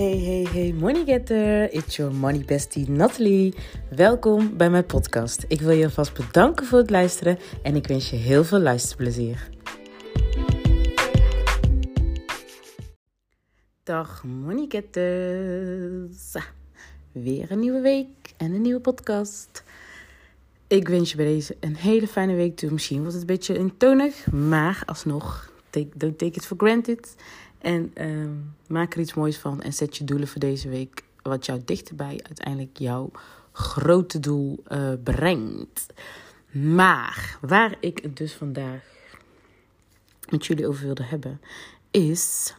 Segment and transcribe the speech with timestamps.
[0.00, 1.72] Hey, hey, hey, money getter.
[1.72, 3.54] It's your money bestie Natalie.
[3.90, 5.44] Welkom bij mijn podcast.
[5.48, 9.48] Ik wil je alvast bedanken voor het luisteren en ik wens je heel veel luisterplezier.
[13.82, 16.36] Dag money getters.
[17.12, 19.64] Weer een nieuwe week en een nieuwe podcast.
[20.66, 22.70] Ik wens je bij deze een hele fijne week toe.
[22.70, 27.16] Misschien wordt het een beetje intonig, maar alsnog, take it for granted.
[27.60, 28.28] En uh,
[28.66, 32.20] maak er iets moois van en zet je doelen voor deze week, wat jou dichterbij
[32.22, 33.10] uiteindelijk jouw
[33.52, 35.86] grote doel uh, brengt.
[36.50, 38.82] Maar waar ik het dus vandaag
[40.28, 41.40] met jullie over wilde hebben,
[41.90, 42.54] is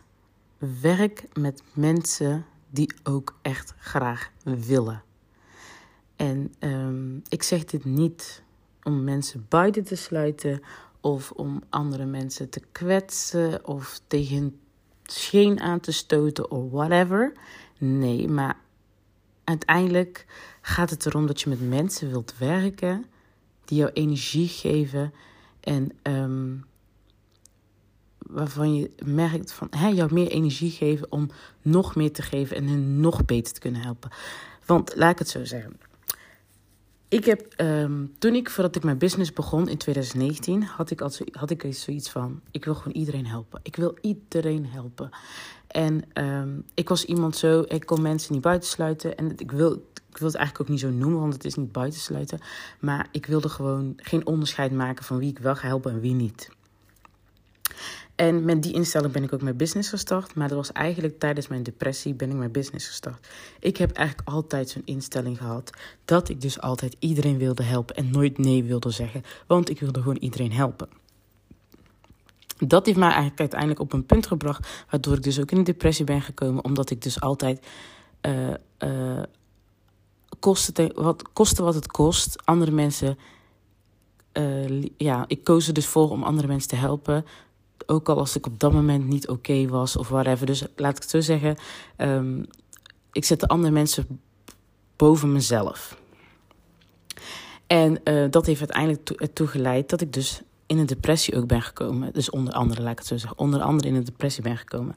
[0.82, 5.04] werk met mensen die ook echt graag willen.
[6.16, 8.44] En um, ik zeg dit niet
[8.84, 10.62] om mensen buiten te sluiten
[11.02, 14.61] of om andere mensen te kwetsen of tegen
[15.12, 17.34] scheen aan te stoten of whatever.
[17.78, 18.58] Nee, maar
[19.44, 20.26] uiteindelijk
[20.62, 23.06] gaat het erom dat je met mensen wilt werken
[23.66, 25.14] die jou energie geven
[25.60, 26.66] en um,
[28.18, 31.30] waarvan je merkt van hè, jou meer energie geven om
[31.62, 34.12] nog meer te geven en hen nog beter te kunnen helpen.
[34.66, 35.80] Want laat ik het zo zeggen.
[37.12, 41.12] Ik heb, um, toen ik, voordat ik mijn business begon in 2019, had ik, al,
[41.32, 43.60] had ik zoiets van: ik wil gewoon iedereen helpen.
[43.64, 45.10] Ik wil iedereen helpen.
[45.68, 49.18] En um, ik was iemand zo, ik kon mensen niet buitensluiten.
[49.18, 49.72] En ik wil,
[50.10, 52.40] ik wil het eigenlijk ook niet zo noemen, want het is niet buitensluiten.
[52.80, 56.14] Maar ik wilde gewoon geen onderscheid maken van wie ik wel ga helpen en wie
[56.14, 56.50] niet.
[58.22, 60.36] En met die instelling ben ik ook mijn business gestart.
[60.36, 63.28] Maar dat was eigenlijk tijdens mijn depressie ben ik mijn business gestart.
[63.60, 65.72] Ik heb eigenlijk altijd zo'n instelling gehad.
[66.06, 69.24] Dat ik dus altijd iedereen wilde helpen en nooit nee wilde zeggen.
[69.48, 70.90] Want ik wilde gewoon iedereen helpen.
[72.58, 74.86] Dat heeft mij eigenlijk uiteindelijk op een punt gebracht.
[74.90, 76.64] Waardoor ik dus ook in een depressie ben gekomen.
[76.64, 77.68] Omdat ik dus altijd.
[78.22, 79.22] Uh,
[80.40, 82.46] kosten, wat, kosten wat het kost.
[82.46, 83.18] Andere mensen.
[84.34, 87.26] Uh, ja, ik koos er dus voor om andere mensen te helpen
[87.86, 90.46] ook al als ik op dat moment niet oké was of whatever.
[90.46, 91.56] Dus laat ik het zo zeggen.
[91.98, 92.46] Um,
[93.12, 94.20] ik zette andere mensen
[94.96, 96.00] boven mezelf.
[97.68, 101.48] En uh, dat heeft uiteindelijk to ertoe geleid dat ik dus in een depressie ook
[101.48, 102.14] ben gekomen.
[102.14, 104.96] Dus onder andere, laat ik het zo zeggen, onder andere in een depressie ben gekomen.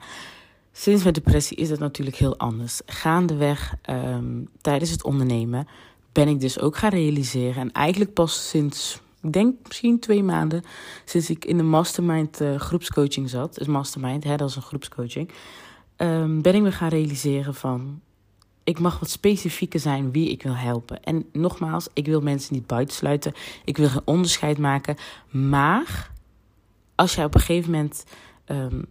[0.73, 2.81] Sinds mijn depressie is het natuurlijk heel anders.
[2.87, 5.69] Gaandeweg um, tijdens het ondernemen
[6.13, 7.57] ben ik dus ook gaan realiseren.
[7.63, 10.63] En eigenlijk pas sinds ik denk misschien twee maanden
[11.05, 13.55] sinds ik in de mastermind uh, groepscoaching zat.
[13.55, 15.31] Dus mastermind, hè, dat is een groepscoaching.
[15.97, 18.01] Um, ben ik me gaan realiseren van...
[18.65, 21.03] Ik mag wat specifieker zijn wie ik wil helpen.
[21.03, 23.33] En nogmaals, ik wil mensen niet buitensluiten.
[23.65, 24.97] Ik wil geen onderscheid maken.
[25.31, 26.11] Maar
[26.95, 28.05] als jij op een gegeven moment
[28.47, 28.87] um,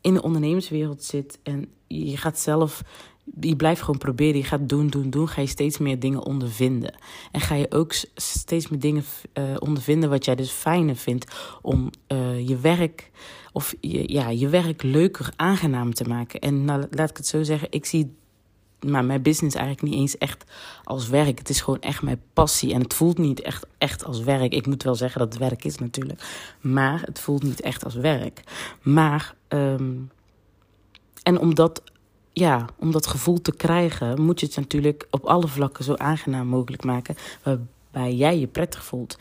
[0.00, 1.38] in de ondernemerswereld zit...
[1.42, 2.82] en je gaat zelf
[3.40, 4.36] je blijft gewoon proberen.
[4.36, 5.28] Je gaat doen, doen, doen.
[5.28, 6.94] Ga je steeds meer dingen ondervinden.
[7.32, 9.04] En ga je ook steeds meer dingen
[9.34, 13.10] uh, ondervinden wat jij dus fijner vindt om uh, je werk
[13.52, 16.40] of je, ja, je werk leuker, aangenaam te maken.
[16.40, 18.14] En nou, laat ik het zo zeggen, ik zie
[18.84, 20.44] maar mijn business eigenlijk niet eens echt
[20.84, 21.38] als werk.
[21.38, 22.72] Het is gewoon echt mijn passie.
[22.72, 24.52] En het voelt niet echt, echt als werk.
[24.52, 26.20] Ik moet wel zeggen dat het werk is natuurlijk.
[26.60, 28.42] Maar het voelt niet echt als werk.
[28.82, 30.10] Maar, um,
[31.22, 31.82] en omdat
[32.34, 36.46] ja, om dat gevoel te krijgen, moet je het natuurlijk op alle vlakken zo aangenaam
[36.46, 37.16] mogelijk maken.
[37.42, 39.18] Waarbij jij je prettig voelt.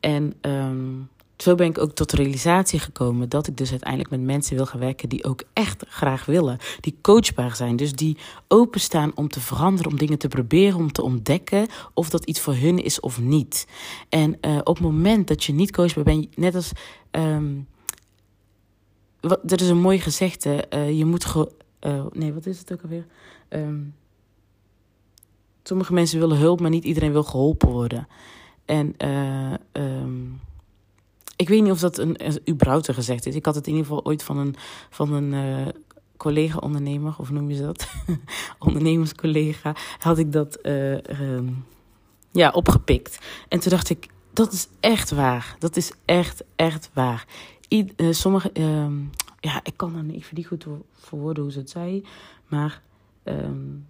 [0.00, 4.20] En um, zo ben ik ook tot de realisatie gekomen dat ik dus uiteindelijk met
[4.20, 6.58] mensen wil gaan werken die ook echt graag willen.
[6.80, 7.76] Die coachbaar zijn.
[7.76, 8.16] Dus die
[8.48, 12.54] openstaan om te veranderen, om dingen te proberen, om te ontdekken of dat iets voor
[12.54, 13.66] hun is of niet.
[14.08, 16.70] En uh, op het moment dat je niet coachbaar bent, net als.
[17.10, 17.66] Um,
[19.20, 21.24] wat, er is een mooi gezegde: uh, je moet
[21.80, 23.06] uh, nee, wat is het ook alweer?
[23.48, 23.94] Um,
[25.62, 28.08] sommige mensen willen hulp, maar niet iedereen wil geholpen worden.
[28.64, 30.40] En uh, um,
[31.36, 33.34] ik weet niet of dat een, een überhaupt gezegd is.
[33.34, 34.54] Ik had het in ieder geval ooit van een,
[34.90, 35.66] van een uh,
[36.16, 37.88] collega-ondernemer, of noem je dat?
[38.58, 41.64] Ondernemerscollega, had ik dat um,
[42.32, 43.18] ja, opgepikt.
[43.48, 45.56] En toen dacht ik, dat is echt waar.
[45.58, 47.26] Dat is echt, echt waar.
[47.72, 48.50] I, sommige
[49.46, 52.04] ja, ik kan dan niet goed verwoorden hoe ze het zei.
[52.46, 52.82] Maar
[53.24, 53.86] um,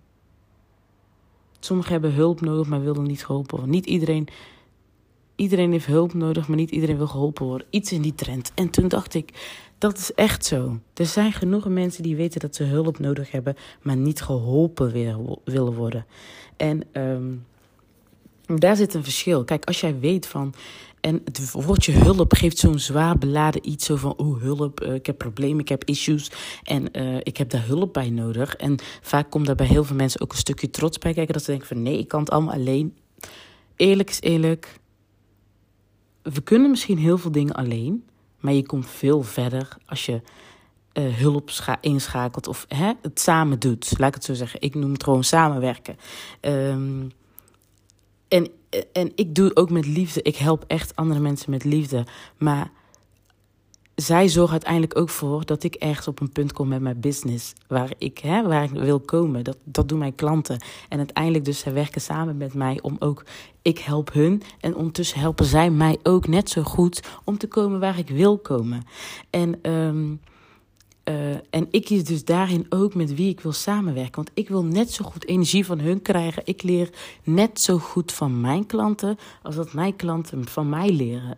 [1.61, 3.75] sommigen hebben hulp nodig, maar willen niet geholpen worden.
[3.75, 4.29] Niet iedereen,
[5.37, 7.67] iedereen heeft hulp nodig, maar niet iedereen wil geholpen worden.
[7.71, 8.53] Iets in die trend.
[8.55, 9.33] En toen dacht ik,
[9.79, 10.79] dat is echt zo.
[10.95, 14.93] Er zijn genoeg mensen die weten dat ze hulp nodig hebben, maar niet geholpen
[15.45, 16.07] willen worden.
[16.57, 17.47] En um,
[18.47, 19.45] daar zit een verschil.
[19.45, 20.55] Kijk, als jij weet van
[21.01, 23.87] En het woordje hulp geeft zo'n zwaar beladen iets.
[23.87, 26.31] Zo van, oh hulp, uh, ik heb problemen, ik heb issues.
[26.63, 28.57] En uh, ik heb daar hulp bij nodig.
[28.57, 31.33] En vaak komt daar bij heel veel mensen ook een stukje trots bij kijken.
[31.33, 32.97] Dat ze denken van, nee, ik kan het allemaal alleen.
[33.77, 34.81] Eerlijk is eerlijk.
[36.23, 38.05] We kunnen misschien heel veel dingen alleen.
[38.41, 40.21] Maar je komt veel verder als je
[40.93, 41.51] uh, hulp
[41.81, 43.93] inschakelt of hè, het samen doet.
[43.99, 44.61] Laat ik het zo zeggen.
[44.61, 45.97] Ik noem het gewoon samenwerken.
[46.41, 47.11] Um,
[48.29, 48.49] en,
[48.93, 50.23] en ik doe ook met liefde.
[50.23, 52.05] Ik help echt andere mensen met liefde.
[52.39, 52.71] Maar
[53.95, 57.53] zij zorgen uiteindelijk ook voor dat ik ergens op een punt kom met mijn business.
[57.69, 59.45] Waar ik, hè, waar ik wil komen.
[59.45, 60.61] Dat, dat doen mijn klanten.
[60.89, 63.25] En uiteindelijk dus zij werken samen met mij om ook...
[63.63, 67.01] Ik help hun en ondertussen helpen zij mij ook net zo goed...
[67.25, 68.83] om te komen waar ik wil komen.
[69.31, 69.71] En...
[69.71, 70.21] Um,
[71.09, 74.15] uh, en ik kies dus daarin ook met wie ik wil samenwerken.
[74.15, 76.43] Want ik wil net zo goed energie van hun krijgen.
[76.45, 76.91] Ik leer
[77.25, 81.37] net zo goed van mijn klanten als dat mijn klanten van mij leren.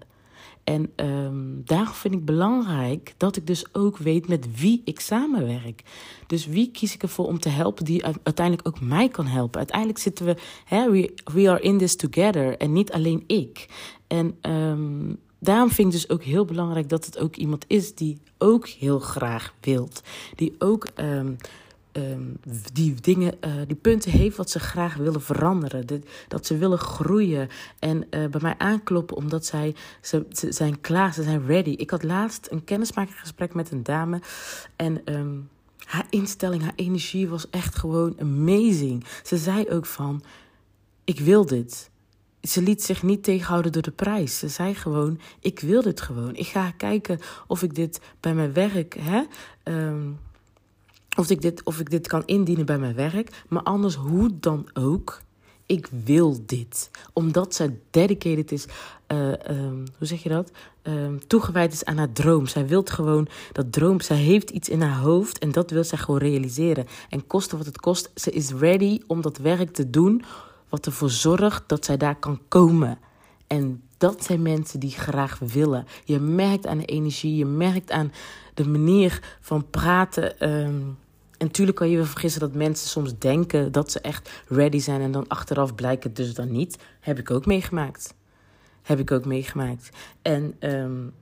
[0.64, 5.82] En um, daarom vind ik belangrijk dat ik dus ook weet met wie ik samenwerk.
[6.26, 9.58] Dus wie kies ik ervoor om te helpen die uiteindelijk ook mij kan helpen.
[9.58, 13.68] Uiteindelijk zitten we, hè, we, we are in this together en niet alleen ik.
[14.06, 18.18] En um, daarom vind ik dus ook heel belangrijk dat het ook iemand is die
[18.38, 20.02] ook heel graag wilt.
[20.34, 21.36] Die ook um,
[21.92, 22.36] um,
[22.72, 26.04] die dingen, uh, die punten heeft wat ze graag willen veranderen.
[26.28, 27.48] dat ze willen groeien.
[27.78, 31.70] En uh, bij mij aankloppen omdat zij ze, zijn klaar, ze zijn ready.
[31.70, 34.20] Ik had laatst een kennismakingsgesprek met een dame.
[34.76, 35.48] En um,
[35.84, 39.04] haar instelling, haar energie was echt gewoon amazing.
[39.22, 40.22] Ze zei ook van,
[41.04, 41.90] ik wil dit
[42.42, 44.38] ze liet zich niet tegenhouden door de prijs.
[44.38, 46.36] Ze zei gewoon: Ik wil dit gewoon.
[46.36, 48.96] Ik ga kijken of ik dit bij mijn werk.
[49.00, 49.22] Hè,
[49.64, 50.18] um,
[51.16, 53.44] of, ik dit, of ik dit kan indienen bij mijn werk.
[53.48, 55.20] Maar anders, hoe dan ook.
[55.66, 56.90] Ik wil dit.
[57.12, 58.66] Omdat zij dedicated is.
[59.08, 60.50] Uh, um, hoe zeg je dat?
[60.82, 62.46] Um, toegewijd is aan haar droom.
[62.46, 64.00] Zij wil gewoon dat droom.
[64.00, 66.86] Zij heeft iets in haar hoofd en dat wil zij gewoon realiseren.
[67.08, 68.10] En koste wat het kost.
[68.14, 70.24] Ze is ready om dat werk te doen
[70.68, 72.98] wat ervoor zorgt dat zij daar kan komen.
[73.46, 75.86] En dat zijn mensen die graag willen.
[76.04, 78.12] Je merkt aan de energie, je merkt aan
[78.54, 80.50] de manier van praten.
[80.50, 80.98] Um,
[81.38, 85.00] en natuurlijk kan je je vergissen dat mensen soms denken dat ze echt ready zijn
[85.00, 86.78] en dan achteraf blijkt het dus dan niet.
[87.00, 88.14] Heb ik ook meegemaakt.
[88.82, 89.90] Heb ik ook meegemaakt.
[90.22, 91.12] En um,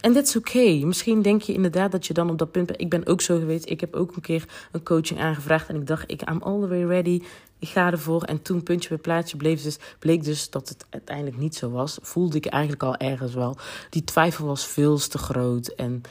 [0.00, 0.80] en dat is oké.
[0.84, 2.80] Misschien denk je inderdaad dat je dan op dat punt.
[2.80, 3.70] Ik ben ook zo geweest.
[3.70, 5.68] Ik heb ook een keer een coaching aangevraagd.
[5.68, 7.22] En ik dacht, ik I'm all the way ready.
[7.58, 8.22] Ik ga ervoor.
[8.22, 11.98] En toen puntje bij plaatje bleef dus, bleek dus dat het uiteindelijk niet zo was.
[12.02, 13.56] Voelde ik eigenlijk al ergens wel.
[13.90, 15.66] Die twijfel was veel te groot.
[15.66, 16.02] En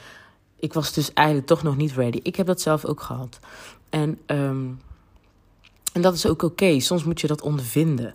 [0.56, 2.20] ik was dus eigenlijk toch nog niet ready.
[2.22, 3.38] Ik heb dat zelf ook gehad.
[3.90, 4.80] En, um,
[5.92, 6.80] en dat is ook oké.
[6.80, 8.14] Soms moet je dat ondervinden.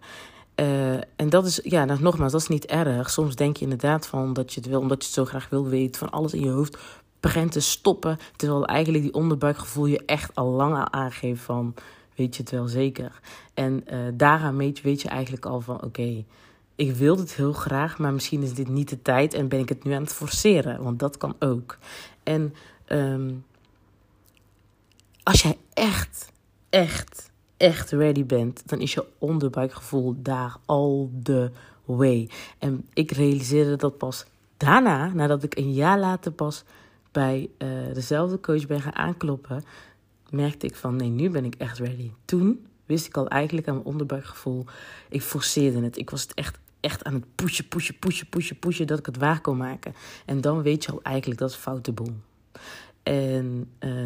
[0.55, 3.09] Uh, en dat is, ja, nogmaals, dat is niet erg.
[3.09, 5.67] Soms denk je inderdaad van dat je het wil, omdat je het zo graag wil
[5.67, 6.77] weten, van alles in je hoofd
[7.19, 8.17] begint te stoppen.
[8.35, 11.73] Terwijl eigenlijk die onderbuikgevoel je echt al lang aangeeft van,
[12.15, 13.19] weet je het wel zeker.
[13.53, 16.23] En uh, daaraan weet, weet je eigenlijk al van, oké,
[16.75, 19.69] ik wil het heel graag, maar misschien is dit niet de tijd en ben ik
[19.69, 20.83] het nu aan het forceren.
[20.83, 21.77] Want dat kan ook.
[22.23, 22.53] En
[22.87, 23.45] um,
[25.23, 26.31] als jij echt,
[26.69, 27.31] echt
[27.63, 31.51] echt ready bent, dan is je onderbuikgevoel daar all the
[31.85, 32.29] way.
[32.59, 34.25] En ik realiseerde dat pas
[34.57, 36.63] daarna, nadat ik een jaar later pas
[37.11, 39.63] bij uh, dezelfde coach ben gaan aankloppen,
[40.29, 42.11] merkte ik van nee, nu ben ik echt ready.
[42.25, 44.65] Toen wist ik al eigenlijk aan mijn onderbuikgevoel,
[45.09, 45.97] ik forceerde het.
[45.97, 49.17] Ik was het echt, echt aan het pushen, pushen, pushen, pushen, pushen, dat ik het
[49.17, 49.93] waar kon maken.
[50.25, 52.13] En dan weet je al eigenlijk dat is foute boel.
[53.03, 54.05] En uh,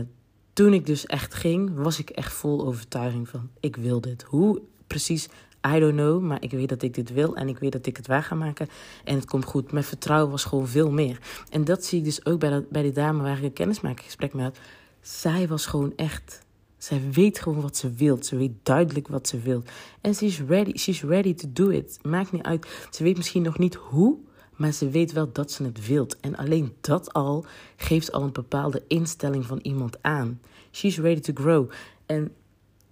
[0.57, 4.23] toen ik dus echt ging, was ik echt vol overtuiging van: ik wil dit.
[4.23, 5.27] Hoe precies,
[5.75, 7.97] I don't know, maar ik weet dat ik dit wil en ik weet dat ik
[7.97, 8.67] het waar ga maken.
[9.03, 9.71] En het komt goed.
[9.71, 11.19] Mijn vertrouwen was gewoon veel meer.
[11.49, 14.33] En dat zie ik dus ook bij, dat, bij die dame waar ik een kennismakingsgesprek
[14.33, 14.59] mee had.
[15.01, 16.41] Zij was gewoon echt.
[16.77, 18.23] Zij weet gewoon wat ze wil.
[18.23, 19.63] Ze weet duidelijk wat ze wil.
[20.01, 20.77] En ze is ready.
[20.77, 21.99] She's ready to do it.
[22.01, 22.87] Maakt niet uit.
[22.91, 24.17] Ze weet misschien nog niet hoe,
[24.57, 26.19] maar ze weet wel dat ze het wilt.
[26.19, 27.45] En alleen dat al
[27.75, 30.41] geeft al een bepaalde instelling van iemand aan.
[30.71, 31.69] She's ready to grow.
[32.05, 32.31] En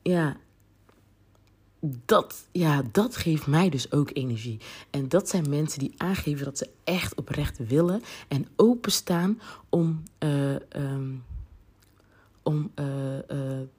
[0.01, 0.37] ja,
[2.05, 4.57] dat, ja, dat geeft mij dus ook energie.
[4.89, 10.03] En dat zijn mensen die aangeven dat ze echt oprecht willen en openstaan om.
[10.19, 11.23] Uh, um,
[12.45, 13.19] om uh, uh,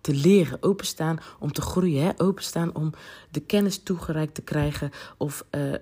[0.01, 2.11] te leren, openstaan om te groeien, hè?
[2.17, 2.93] openstaan om
[3.31, 5.73] de kennis toegereikt te krijgen of uh,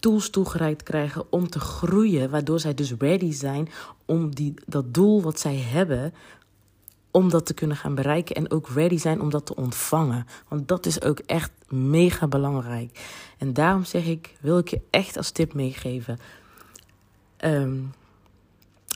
[0.00, 3.68] tools toegereikt te krijgen om te groeien, waardoor zij dus ready zijn
[4.06, 6.14] om die, dat doel wat zij hebben,
[7.10, 10.26] om dat te kunnen gaan bereiken en ook ready zijn om dat te ontvangen.
[10.48, 13.00] Want dat is ook echt mega belangrijk.
[13.38, 16.18] En daarom zeg ik, wil ik je echt als tip meegeven.
[17.36, 17.78] ehm,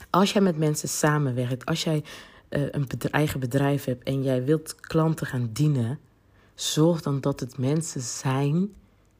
[0.09, 2.03] als jij met mensen samenwerkt, als jij
[2.49, 5.99] uh, een eigen bedrijf hebt en jij wilt klanten gaan dienen,
[6.55, 8.73] zorg dan dat het mensen zijn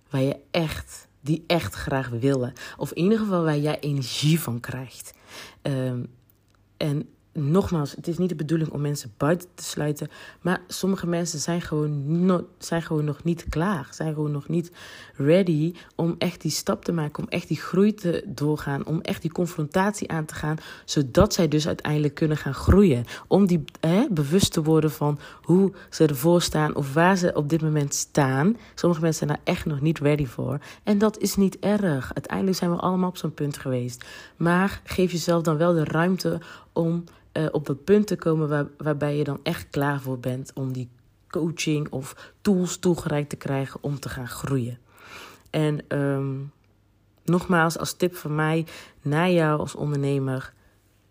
[0.10, 2.54] waar je echt, die echt graag willen.
[2.78, 5.14] Of in ieder geval waar jij energie van krijgt.
[5.62, 6.08] Um,
[6.78, 10.10] en nogmaals, het is niet de bedoeling om mensen buiten te sluiten.
[10.42, 13.88] Maar sommige mensen zijn gewoon, zijn gewoon nog niet klaar.
[13.92, 14.72] Zijn gewoon nog niet
[15.16, 17.24] ready om echt die stap te maken.
[17.24, 18.86] Om echt die groei te doorgaan.
[18.86, 20.58] Om echt die confrontatie aan te gaan.
[20.86, 23.06] Zodat zij dus uiteindelijk kunnen gaan groeien.
[23.28, 26.76] Om die hè, bewust te worden van hoe ze ervoor staan.
[26.76, 28.58] Of waar ze op dit moment staan.
[28.76, 30.60] Sommige mensen zijn daar echt nog niet ready voor.
[30.84, 32.14] En dat is niet erg.
[32.14, 34.06] Uiteindelijk zijn we allemaal op zo'n punt geweest.
[34.38, 36.40] Maar geef jezelf dan wel de ruimte
[36.78, 37.04] om
[37.34, 40.74] uh, op dat punt te komen waar, waarbij je dan echt klaar voor bent om
[40.74, 40.90] die
[41.28, 44.80] coaching of tools toegereikt te krijgen om te gaan groeien.
[45.50, 46.52] En um,
[47.24, 48.66] nogmaals, als tip van mij
[49.02, 50.54] naar jou als ondernemer: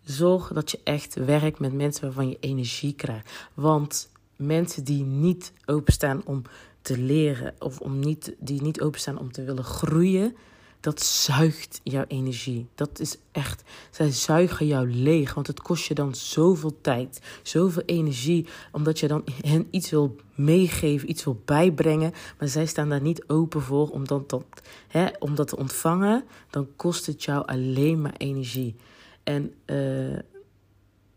[0.03, 3.47] zorg dat je echt werkt met mensen waarvan je energie krijgt.
[3.53, 6.41] Want mensen die niet openstaan om
[6.81, 10.35] te leren of om niet, die niet openstaan om te willen groeien,
[10.79, 12.67] dat zuigt jouw energie.
[12.75, 17.83] Dat is echt, zij zuigen jou leeg, want het kost je dan zoveel tijd, zoveel
[17.85, 23.01] energie, omdat je dan hen iets wil meegeven, iets wil bijbrengen, maar zij staan daar
[23.01, 24.43] niet open voor om dat,
[24.87, 28.75] hè, om dat te ontvangen, dan kost het jou alleen maar energie.
[29.23, 30.19] En uh,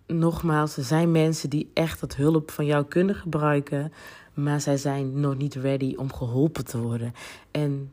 [0.06, 3.92] nogmaals, er zijn mensen die echt dat hulp van jou kunnen gebruiken,
[4.34, 7.12] maar zij zijn nog niet ready om geholpen te worden.
[7.50, 7.92] En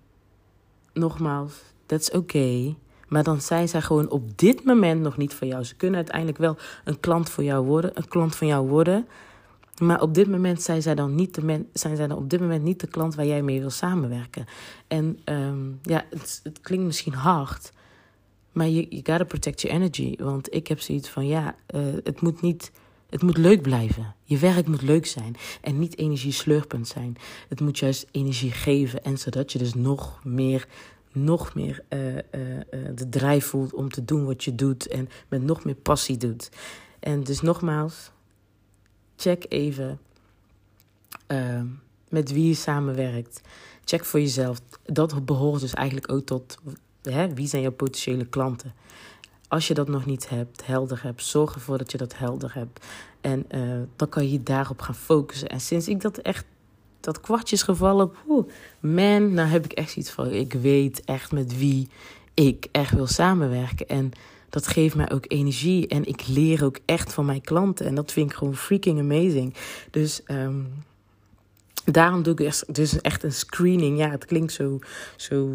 [0.97, 1.53] nogmaals,
[1.85, 2.75] dat is oké.
[3.07, 5.63] Maar dan zijn zij gewoon op dit moment nog niet voor jou.
[5.63, 9.07] Ze kunnen uiteindelijk wel een klant voor jou worden, een klant van jou worden.
[9.81, 12.39] Maar op dit moment zijn zij dan niet de, men, zijn zij dan op dit
[12.39, 14.45] moment niet de klant waar jij mee wil samenwerken.
[14.87, 17.71] En um, ja, het, het, klinkt misschien hard.
[18.51, 20.15] Maar je you gotta protect your energy.
[20.19, 22.71] Want ik heb zoiets van ja, uh, het moet niet
[23.09, 24.15] het moet leuk blijven.
[24.23, 27.17] Je werk moet leuk zijn en niet energieslurpend zijn.
[27.49, 30.67] Het moet juist energie geven en zodat je dus nog meer,
[31.11, 32.21] nog meer uh, uh,
[32.95, 36.49] de drijf voelt om te doen wat je doet en met nog meer passie doet.
[36.99, 38.11] En dus nogmaals,
[39.15, 39.99] check even
[41.27, 41.61] uh,
[42.09, 43.41] met wie je samenwerkt.
[43.85, 44.61] Check voor jezelf.
[44.83, 46.57] Dat behoort dus eigenlijk ook tot
[47.01, 48.73] hè, wie zijn jouw potentiële klanten
[49.47, 52.85] als je dat nog niet hebt, helder hebt, zorg ervoor dat je dat helder hebt.
[53.21, 55.49] En uh, dan kan je daarop gaan focussen.
[55.49, 56.45] En sinds ik dat echt,
[56.99, 58.47] dat kwartje is gevallen, oeh,
[58.79, 61.87] man, nou heb ik echt zoiets van, ik weet echt met wie
[62.33, 63.87] ik echt wil samenwerken.
[63.87, 64.11] En
[64.49, 67.85] dat geeft mij ook energie en ik leer ook echt van mijn klanten.
[67.85, 69.53] En dat vind ik gewoon freaking amazing.
[69.91, 70.83] Dus um,
[71.83, 73.97] daarom doe ik dus echt een screening.
[73.97, 74.79] Ja, het klinkt zo,
[75.15, 75.49] zo,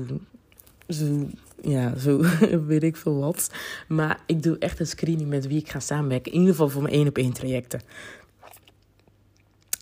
[0.89, 1.27] zo
[1.63, 2.21] ja, zo
[2.67, 3.51] weet ik veel wat.
[3.89, 6.33] Maar ik doe echt een screening met wie ik ga samenwerken.
[6.33, 7.81] In ieder geval voor mijn één op één trajecten.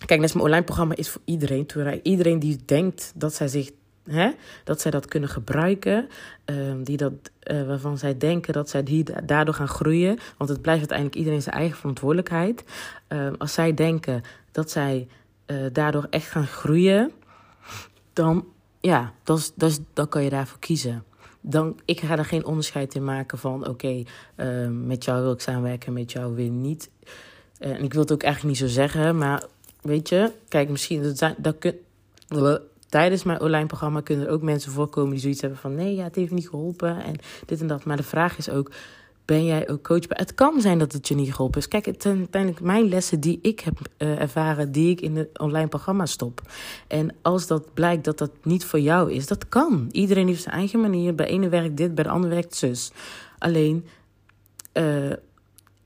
[0.06, 1.66] Kijk, net mijn online programma is voor iedereen.
[2.02, 3.70] Iedereen die denkt dat zij zich
[4.04, 4.30] Hè?
[4.64, 6.08] Dat zij dat kunnen gebruiken.
[6.50, 7.12] Uh, die dat,
[7.44, 10.18] uh, waarvan zij denken dat zij die daardoor gaan groeien.
[10.36, 12.64] Want het blijft uiteindelijk iedereen zijn eigen verantwoordelijkheid.
[13.08, 14.22] Uh, als zij denken
[14.52, 15.08] dat zij
[15.46, 17.12] uh, daardoor echt gaan groeien.
[18.12, 18.46] Dan,
[18.80, 21.04] ja, dat dat dan kan je daarvoor kiezen
[21.40, 24.02] dan ik ga er geen onderscheid in maken van oké,
[24.36, 26.90] uh, met jou wil ik samenwerken, met jou weer niet.
[27.60, 29.44] Uh, en ik wil het ook eigenlijk niet zo zeggen, maar
[29.80, 31.74] weet je, kijk, misschien dat, dat kun,
[32.88, 36.04] tijdens mijn online programma kunnen er ook mensen voorkomen die zoiets hebben van nee, ja,
[36.04, 37.14] het heeft niet geholpen en
[37.46, 37.84] dit en dat.
[37.84, 38.70] Maar de vraag is ook,
[39.30, 40.18] ben jij ook coachbaar?
[40.18, 41.68] Het kan zijn dat het je niet geholpen is.
[41.68, 45.38] Kijk, het zijn uiteindelijk mijn lessen die ik heb uh, ervaren, die ik in het
[45.38, 46.42] online programma stop.
[46.86, 49.88] En als dat blijkt dat dat niet voor jou is, dat kan.
[49.90, 51.14] Iedereen heeft zijn eigen manier.
[51.14, 52.92] Bij ene werkt dit, bij de andere werkt zus.
[53.38, 53.86] Alleen,
[54.72, 55.12] uh,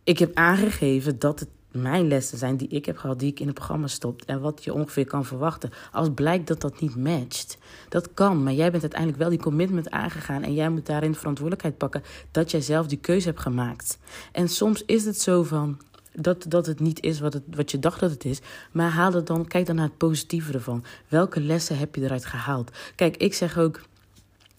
[0.05, 3.47] ik heb aangegeven dat het mijn lessen zijn die ik heb gehad, die ik in
[3.47, 4.23] het programma stop.
[4.27, 5.71] En wat je ongeveer kan verwachten.
[5.93, 7.59] Als blijkt dat dat niet matcht.
[7.89, 10.43] Dat kan, maar jij bent uiteindelijk wel die commitment aangegaan.
[10.43, 13.99] En jij moet daarin de verantwoordelijkheid pakken dat jij zelf die keuze hebt gemaakt.
[14.33, 15.81] En soms is het zo van.
[16.17, 18.41] Dat, dat het niet is wat, het, wat je dacht dat het is.
[18.73, 20.85] Maar haal het dan, kijk dan naar het positieve ervan.
[21.09, 22.71] Welke lessen heb je eruit gehaald?
[22.95, 23.81] Kijk, ik zeg ook,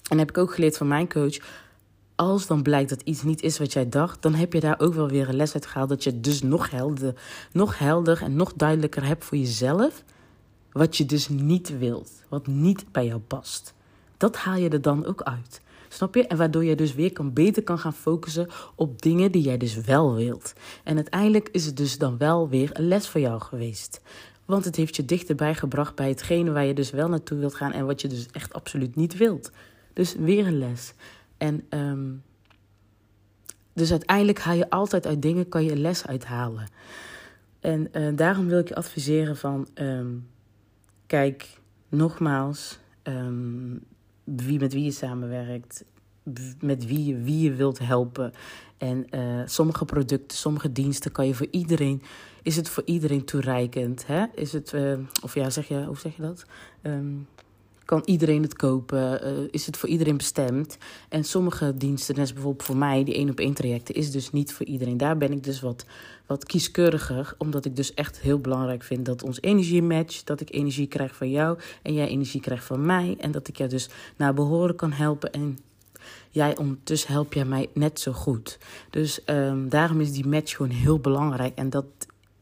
[0.10, 1.38] en heb ik ook geleerd van mijn coach
[2.15, 4.93] als dan blijkt dat iets niet is wat jij dacht, dan heb je daar ook
[4.93, 5.89] wel weer een les uit gehaald.
[5.89, 7.13] Dat je dus nog helder,
[7.51, 10.03] nog helder en nog duidelijker hebt voor jezelf.
[10.72, 12.12] Wat je dus niet wilt.
[12.29, 13.74] Wat niet bij jou past.
[14.17, 15.62] Dat haal je er dan ook uit.
[15.89, 16.27] Snap je?
[16.27, 19.75] En waardoor je dus weer kan, beter kan gaan focussen op dingen die jij dus
[19.75, 20.53] wel wilt.
[20.84, 24.01] En uiteindelijk is het dus dan wel weer een les voor jou geweest.
[24.45, 27.72] Want het heeft je dichterbij gebracht bij hetgene waar je dus wel naartoe wilt gaan
[27.72, 29.51] en wat je dus echt absoluut niet wilt.
[29.93, 30.93] Dus weer een les.
[31.38, 32.24] En um,
[33.75, 36.68] Dus uiteindelijk haal je altijd uit dingen, kan je les uithalen.
[37.60, 40.27] En uh, daarom wil ik je adviseren van, um,
[41.06, 43.84] kijk, nogmaals, um,
[44.24, 45.84] wie met wie je samenwerkt,
[46.60, 48.32] met wie je, wie je wilt helpen.
[48.77, 52.01] En uh, sommige producten, sommige diensten kan je voor iedereen,
[52.42, 54.08] is het voor iedereen toereikend.
[54.08, 54.25] Hè?
[54.36, 56.46] Is het, uh, of ja, zeg je, hoe zeg je dat?
[56.82, 57.27] Um,
[57.86, 59.27] kan iedereen het kopen?
[59.27, 60.77] Uh, is het voor iedereen bestemd?
[61.10, 64.54] En sommige diensten, net bijvoorbeeld voor mij, die één op één trajecten, is dus niet
[64.54, 64.98] voor iedereen.
[64.98, 65.86] Daar ben ik dus wat,
[66.25, 70.27] wat kieskeuriger, omdat ik dus echt heel belangrijk vind dat ons energie matcht.
[70.27, 73.15] Dat ik energie krijg van jou en jij energie krijgt van mij.
[73.20, 75.32] En dat ik jou dus naar behoren kan helpen.
[75.32, 75.60] En
[76.30, 78.60] jij ondertussen help jij mij net zo goed.
[78.89, 81.56] Dus um, daarom is die match gewoon heel belangrijk.
[81.56, 81.86] En dat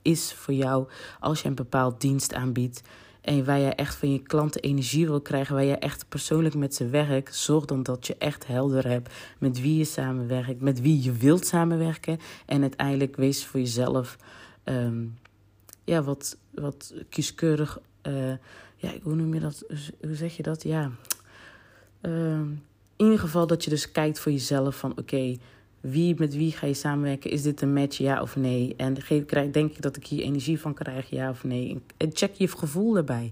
[0.02, 0.88] is voor jou
[1.20, 2.82] als je een bepaald dienst aanbiedt
[3.24, 6.75] en waar jij echt van je klanten energie wil krijgen, waar je echt persoonlijk met
[6.75, 11.03] ze werkt, zorg dan dat je echt helder hebt met wie je samenwerkt, met wie
[11.03, 12.20] je wilt samenwerken.
[12.46, 14.18] En uiteindelijk wees voor jezelf
[14.63, 15.18] um,
[15.84, 17.80] ja, wat, wat kieskeurig.
[18.08, 18.34] Uh,
[18.75, 19.63] ja, hoe noem je dat?
[20.01, 20.63] Hoe zeg je dat?
[20.63, 20.92] Ja.
[22.01, 22.39] Uh,
[22.96, 25.38] in ieder geval dat je dus kijkt voor jezelf van oké.
[25.84, 27.32] Wie, met wie ga je samenwerken?
[27.32, 28.74] Is dit een match, ja of nee?
[28.78, 28.98] En
[29.52, 31.82] denk ik dat ik hier energie van krijg, ja of nee?
[31.98, 33.32] En check je gevoel erbij.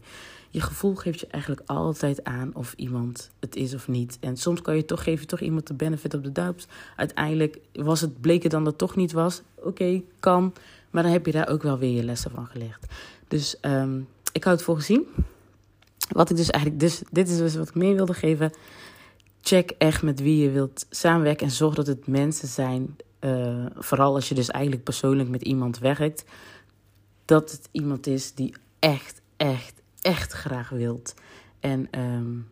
[0.50, 4.17] Je gevoel geeft je eigenlijk altijd aan of iemand het is of niet.
[4.20, 6.67] En soms kan je toch, geef je toch iemand de benefit op de doubt.
[6.96, 9.41] Uiteindelijk was het, bleek het dan dat het toch niet was.
[9.55, 10.53] Oké, kan.
[10.89, 12.86] Maar dan heb je daar ook wel weer je lessen van geleerd.
[13.27, 15.08] Dus um, ik hou het voor gezien.
[16.10, 18.51] Wat ik dus eigenlijk, dus, dit is dus wat ik mee wilde geven
[19.41, 24.15] check echt met wie je wilt samenwerken en zorg dat het mensen zijn, uh, vooral
[24.15, 26.25] als je dus eigenlijk persoonlijk met iemand werkt,
[27.25, 31.13] dat het iemand is die echt, echt, echt graag wilt.
[31.60, 32.50] En um,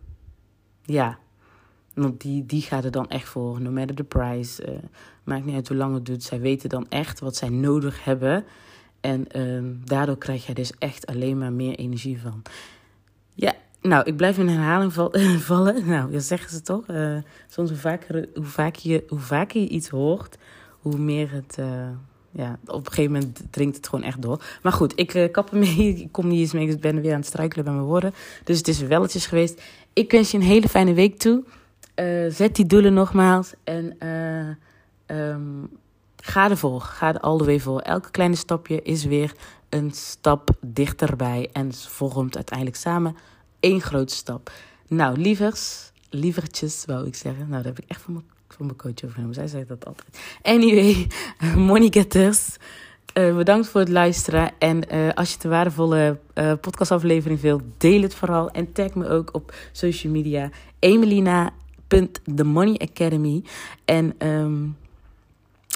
[0.83, 1.19] ja,
[1.93, 4.71] want die, die gaat er dan echt voor, no matter the price.
[4.71, 4.77] Uh,
[5.23, 6.23] maakt niet uit hoe lang het duurt.
[6.23, 8.45] Zij weten dan echt wat zij nodig hebben.
[9.01, 12.41] En um, daardoor krijg je dus echt alleen maar meer energie van.
[13.33, 14.93] Ja, nou, ik blijf in herhaling
[15.49, 15.87] vallen.
[15.87, 16.87] Nou, dat zeggen ze toch.
[16.87, 20.37] Uh, soms hoe vaker, hoe, je, hoe vaker je iets hoort,
[20.79, 21.57] hoe meer het...
[21.59, 21.87] Uh,
[22.31, 24.43] ja, op een gegeven moment dringt het gewoon echt door.
[24.61, 25.95] Maar goed, ik uh, kap ermee.
[26.03, 26.67] Ik kom niet eens mee.
[26.67, 28.13] Ik ben weer aan het struikelen bij mijn woorden.
[28.43, 29.61] Dus het is welletjes geweest.
[29.93, 31.43] Ik wens je een hele fijne week toe.
[32.29, 33.53] zet die doelen nogmaals.
[33.63, 33.95] En
[35.17, 35.69] um,
[36.15, 36.81] ga ervoor.
[36.81, 37.79] Ga er al de way voor.
[37.79, 39.35] Elke kleine stapje is weer
[39.69, 41.49] een stap dichterbij.
[41.53, 43.15] En vormt uiteindelijk samen
[43.59, 44.51] één grote stap.
[44.87, 47.49] Nou, lievers, lievertjes wou ik zeggen.
[47.49, 49.35] Nou, dat heb ik echt van mijn, van mijn coach overgenomen.
[49.35, 50.19] Zij zegt dat altijd.
[50.41, 51.07] Anyway,
[51.71, 52.57] money getters.
[53.13, 54.51] Uh, bedankt voor het luisteren.
[54.59, 58.49] En uh, als je de waardevolle uh, podcastaflevering wilt, deel het vooral.
[58.49, 60.49] En tag me ook op social media.
[60.79, 63.43] Emelina.themoneyacademy.
[63.85, 64.77] En um,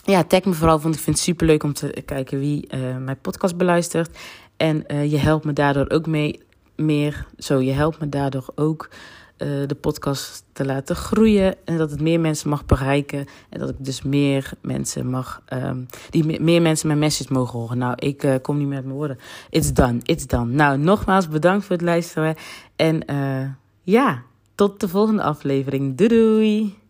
[0.06, 2.68] ja, tag me vooral, want ik vind het super leuk om te kijken wie
[3.00, 4.18] mijn podcast beluistert.
[4.58, 6.40] En je helpt me daardoor ook mee
[6.76, 7.26] meer.
[7.38, 8.90] Zo, je helpt me daardoor ook
[9.38, 11.56] uh, de podcast te laten groeien.
[11.66, 13.26] En dat het meer mensen mag bereiken.
[13.50, 15.42] En dat ik dus meer mensen mag.
[15.54, 17.78] Um, die meer mensen mijn message mogen horen.
[17.78, 19.18] Nou, ik uh, kom niet met mijn woorden.
[19.50, 20.52] It's done, it's done.
[20.52, 22.36] Nou, nogmaals bedankt voor het luisteren.
[22.76, 23.50] En uh,
[23.82, 24.24] ja,
[24.56, 25.98] tot de volgende aflevering.
[25.98, 26.83] Doei doei!